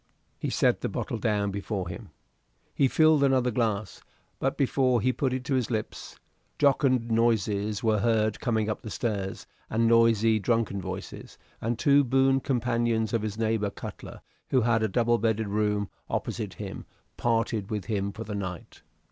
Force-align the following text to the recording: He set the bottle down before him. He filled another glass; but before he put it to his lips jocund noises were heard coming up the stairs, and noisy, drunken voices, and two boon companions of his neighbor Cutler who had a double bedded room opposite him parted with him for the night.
He 0.39 0.49
set 0.49 0.81
the 0.81 0.89
bottle 0.89 1.19
down 1.19 1.51
before 1.51 1.87
him. 1.87 2.09
He 2.73 2.87
filled 2.87 3.23
another 3.23 3.51
glass; 3.51 4.01
but 4.39 4.57
before 4.57 4.99
he 4.99 5.13
put 5.13 5.31
it 5.31 5.43
to 5.45 5.53
his 5.53 5.69
lips 5.69 6.15
jocund 6.57 7.11
noises 7.11 7.83
were 7.83 7.99
heard 7.99 8.39
coming 8.39 8.67
up 8.67 8.81
the 8.81 8.89
stairs, 8.89 9.45
and 9.69 9.87
noisy, 9.87 10.39
drunken 10.39 10.81
voices, 10.81 11.37
and 11.61 11.77
two 11.77 12.03
boon 12.03 12.39
companions 12.39 13.13
of 13.13 13.21
his 13.21 13.37
neighbor 13.37 13.69
Cutler 13.69 14.21
who 14.49 14.61
had 14.61 14.81
a 14.81 14.87
double 14.87 15.19
bedded 15.19 15.49
room 15.49 15.87
opposite 16.09 16.55
him 16.55 16.87
parted 17.15 17.69
with 17.69 17.85
him 17.85 18.11
for 18.11 18.23
the 18.23 18.33
night. 18.33 18.81